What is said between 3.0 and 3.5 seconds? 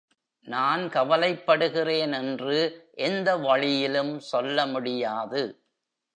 எந்த